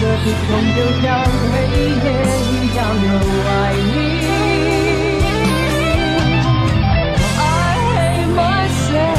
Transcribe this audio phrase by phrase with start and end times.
[0.00, 1.04] 的不同，就像
[1.52, 2.06] 黑夜
[2.50, 3.08] 一样有
[3.48, 3.88] 爱你。
[7.36, 7.42] I
[7.94, 9.18] hate myself，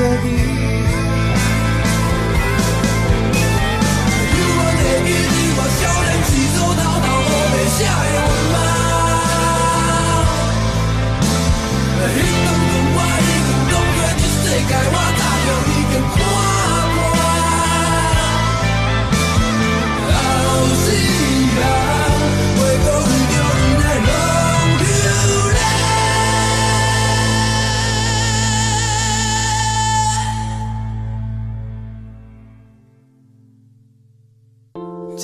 [0.00, 0.79] 确定。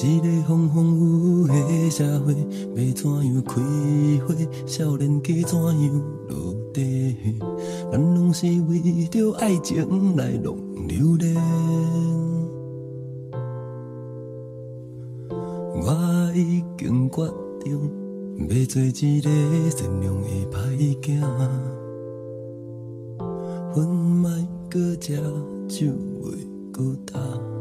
[0.05, 2.35] 一个风风雨雨的社会，
[2.75, 3.55] 要怎样开
[4.27, 4.35] 花？
[4.67, 7.17] 少年家怎样落地？
[7.91, 10.55] 咱拢是为着爱情来浪
[10.87, 11.35] 流连。
[15.79, 17.33] 我已经决
[17.63, 17.73] 定
[18.49, 19.31] 要做一个
[19.71, 20.55] 善良的歹
[21.01, 21.13] 仔，
[23.77, 25.17] 烟卖搁食
[25.69, 25.87] 酒
[26.23, 26.37] 袂
[26.73, 27.56] 搁干。